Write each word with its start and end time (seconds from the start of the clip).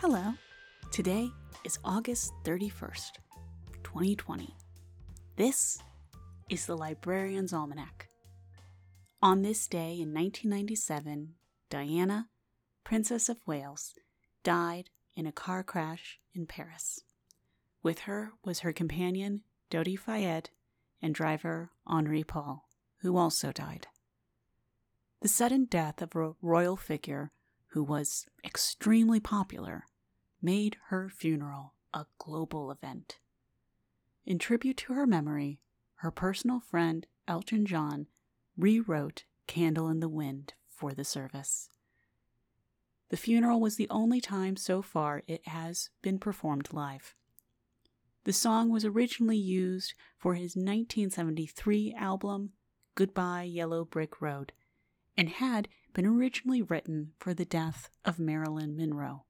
Hello. 0.00 0.32
Today 0.92 1.28
is 1.64 1.80
August 1.84 2.32
31st, 2.44 3.18
2020. 3.82 4.54
This 5.34 5.82
is 6.48 6.66
the 6.66 6.76
Librarian's 6.76 7.52
Almanac. 7.52 8.06
On 9.20 9.42
this 9.42 9.66
day 9.66 9.94
in 10.00 10.14
1997, 10.14 11.34
Diana, 11.68 12.28
Princess 12.84 13.28
of 13.28 13.44
Wales, 13.44 13.94
died 14.44 14.90
in 15.16 15.26
a 15.26 15.32
car 15.32 15.64
crash 15.64 16.20
in 16.32 16.46
Paris. 16.46 17.00
With 17.82 18.02
her 18.02 18.30
was 18.44 18.60
her 18.60 18.72
companion, 18.72 19.42
Dodi 19.68 19.98
Fayed, 19.98 20.50
and 21.02 21.12
driver 21.12 21.70
Henri 21.88 22.22
Paul, 22.22 22.68
who 23.00 23.16
also 23.16 23.50
died. 23.50 23.88
The 25.22 25.28
sudden 25.28 25.64
death 25.64 26.00
of 26.00 26.14
a 26.14 26.34
royal 26.40 26.76
figure 26.76 27.32
who 27.68 27.82
was 27.82 28.26
extremely 28.44 29.20
popular, 29.20 29.84
made 30.40 30.76
her 30.88 31.08
funeral 31.08 31.74
a 31.92 32.06
global 32.18 32.70
event. 32.70 33.18
In 34.24 34.38
tribute 34.38 34.76
to 34.78 34.92
her 34.92 35.06
memory, 35.06 35.60
her 35.96 36.10
personal 36.10 36.60
friend 36.60 37.06
Elton 37.26 37.66
John 37.66 38.06
rewrote 38.56 39.24
Candle 39.46 39.88
in 39.88 40.00
the 40.00 40.08
Wind 40.08 40.54
for 40.68 40.92
the 40.92 41.04
service. 41.04 41.70
The 43.08 43.16
funeral 43.16 43.60
was 43.60 43.76
the 43.76 43.88
only 43.88 44.20
time 44.20 44.56
so 44.56 44.82
far 44.82 45.22
it 45.26 45.46
has 45.48 45.90
been 46.02 46.18
performed 46.18 46.68
live. 46.72 47.14
The 48.24 48.32
song 48.32 48.68
was 48.68 48.84
originally 48.84 49.38
used 49.38 49.94
for 50.18 50.34
his 50.34 50.54
1973 50.54 51.94
album 51.98 52.50
Goodbye 52.94 53.44
Yellow 53.44 53.84
Brick 53.84 54.20
Road 54.20 54.52
and 55.18 55.28
had 55.28 55.66
been 55.94 56.06
originally 56.06 56.62
written 56.62 57.12
for 57.18 57.34
the 57.34 57.44
death 57.44 57.90
of 58.04 58.20
Marilyn 58.20 58.76
Monroe. 58.76 59.24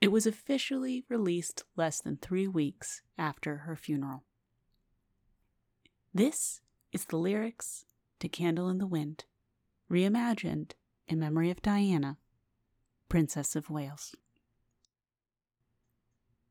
It 0.00 0.10
was 0.10 0.26
officially 0.26 1.04
released 1.08 1.62
less 1.76 2.00
than 2.00 2.16
three 2.16 2.48
weeks 2.48 3.00
after 3.16 3.58
her 3.58 3.76
funeral. 3.76 4.24
This 6.12 6.60
is 6.92 7.04
the 7.04 7.16
lyrics 7.16 7.84
to 8.18 8.28
Candle 8.28 8.68
in 8.68 8.78
the 8.78 8.86
Wind, 8.86 9.24
reimagined 9.90 10.72
in 11.06 11.20
memory 11.20 11.50
of 11.50 11.62
Diana, 11.62 12.18
Princess 13.08 13.54
of 13.54 13.70
Wales. 13.70 14.16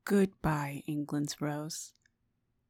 Goodbye, 0.06 0.82
England's 0.86 1.40
rose. 1.42 1.92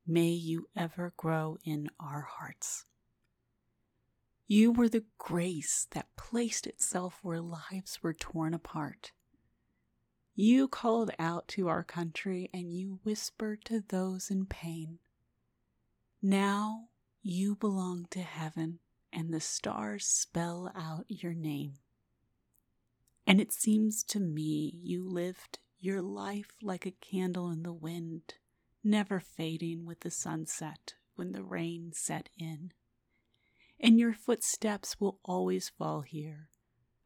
May 0.06 0.30
you 0.30 0.66
ever 0.76 1.12
grow 1.16 1.58
in 1.64 1.88
our 2.00 2.22
hearts. 2.22 2.86
You 4.46 4.72
were 4.72 4.90
the 4.90 5.04
grace 5.16 5.86
that 5.92 6.14
placed 6.16 6.66
itself 6.66 7.18
where 7.22 7.40
lives 7.40 8.02
were 8.02 8.12
torn 8.12 8.52
apart. 8.52 9.12
You 10.34 10.68
called 10.68 11.12
out 11.18 11.48
to 11.48 11.68
our 11.68 11.82
country 11.82 12.50
and 12.52 12.70
you 12.70 13.00
whispered 13.04 13.64
to 13.66 13.80
those 13.80 14.30
in 14.30 14.44
pain. 14.46 14.98
Now 16.20 16.88
you 17.22 17.56
belong 17.56 18.06
to 18.10 18.20
heaven 18.20 18.80
and 19.12 19.32
the 19.32 19.40
stars 19.40 20.06
spell 20.06 20.70
out 20.74 21.06
your 21.08 21.32
name. 21.34 21.74
And 23.26 23.40
it 23.40 23.52
seems 23.52 24.02
to 24.04 24.20
me 24.20 24.78
you 24.82 25.08
lived 25.08 25.58
your 25.80 26.02
life 26.02 26.56
like 26.60 26.84
a 26.84 26.90
candle 26.90 27.50
in 27.50 27.62
the 27.62 27.72
wind, 27.72 28.34
never 28.82 29.20
fading 29.20 29.86
with 29.86 30.00
the 30.00 30.10
sunset 30.10 30.94
when 31.14 31.32
the 31.32 31.42
rain 31.42 31.92
set 31.94 32.28
in 32.38 32.72
and 33.80 33.98
your 33.98 34.12
footsteps 34.12 35.00
will 35.00 35.18
always 35.24 35.68
fall 35.68 36.00
here 36.02 36.48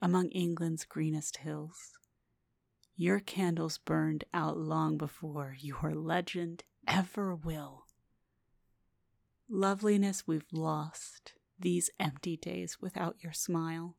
among 0.00 0.28
England's 0.28 0.84
greenest 0.84 1.38
hills. 1.38 1.92
Your 2.96 3.20
candles 3.20 3.78
burned 3.78 4.24
out 4.34 4.58
long 4.58 4.96
before 4.96 5.56
your 5.58 5.94
legend 5.94 6.64
ever 6.86 7.34
will. 7.34 7.84
Loveliness 9.48 10.26
we've 10.26 10.52
lost 10.52 11.34
these 11.58 11.90
empty 11.98 12.36
days 12.36 12.78
without 12.80 13.16
your 13.22 13.32
smile. 13.32 13.96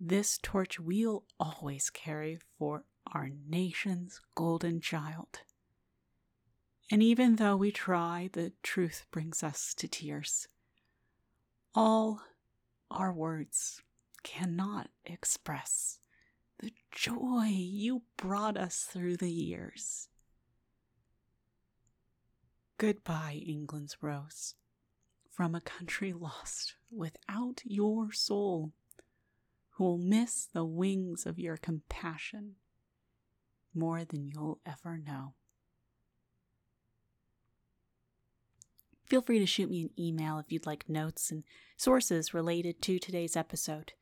This 0.00 0.38
torch 0.42 0.78
we'll 0.78 1.24
always 1.40 1.90
carry 1.90 2.38
for 2.58 2.84
our 3.12 3.30
nation's 3.48 4.20
golden 4.34 4.80
child. 4.80 5.40
And 6.90 7.02
even 7.02 7.36
though 7.36 7.56
we 7.56 7.72
try, 7.72 8.30
the 8.32 8.52
truth 8.62 9.06
brings 9.10 9.42
us 9.42 9.74
to 9.74 9.88
tears. 9.88 10.48
All 11.80 12.20
our 12.90 13.12
words 13.12 13.82
cannot 14.24 14.90
express 15.04 16.00
the 16.58 16.72
joy 16.90 17.50
you 17.52 18.02
brought 18.16 18.56
us 18.56 18.80
through 18.82 19.18
the 19.18 19.30
years. 19.30 20.08
Goodbye, 22.78 23.44
England's 23.46 23.96
rose, 24.00 24.56
from 25.30 25.54
a 25.54 25.60
country 25.60 26.12
lost 26.18 26.74
without 26.90 27.62
your 27.64 28.10
soul, 28.10 28.72
who 29.74 29.84
will 29.84 29.98
miss 29.98 30.48
the 30.52 30.64
wings 30.64 31.26
of 31.26 31.38
your 31.38 31.56
compassion 31.56 32.56
more 33.72 34.04
than 34.04 34.26
you'll 34.26 34.58
ever 34.66 34.98
know. 34.98 35.34
Feel 39.08 39.22
free 39.22 39.38
to 39.38 39.46
shoot 39.46 39.70
me 39.70 39.82
an 39.82 39.90
email 39.98 40.38
if 40.38 40.52
you'd 40.52 40.66
like 40.66 40.88
notes 40.88 41.30
and 41.30 41.44
sources 41.78 42.34
related 42.34 42.82
to 42.82 42.98
today's 42.98 43.36
episode. 43.36 43.92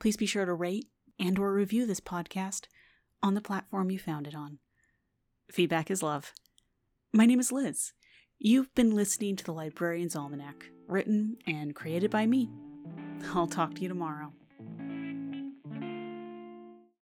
Please 0.00 0.16
be 0.16 0.26
sure 0.26 0.44
to 0.44 0.52
rate 0.52 0.88
and 1.18 1.38
or 1.38 1.52
review 1.52 1.86
this 1.86 2.00
podcast 2.00 2.66
on 3.22 3.34
the 3.34 3.40
platform 3.40 3.90
you 3.90 4.00
found 4.00 4.26
it 4.26 4.34
on. 4.34 4.58
Feedback 5.50 5.90
is 5.92 6.02
love. 6.02 6.32
My 7.12 7.24
name 7.24 7.38
is 7.38 7.52
Liz. 7.52 7.92
You've 8.38 8.74
been 8.74 8.94
listening 8.94 9.36
to 9.36 9.44
the 9.44 9.52
Librarian's 9.52 10.16
Almanac, 10.16 10.70
written 10.88 11.36
and 11.46 11.74
created 11.74 12.10
by 12.10 12.26
me. 12.26 12.50
I'll 13.34 13.46
talk 13.46 13.74
to 13.74 13.82
you 13.82 13.88
tomorrow. 13.88 14.32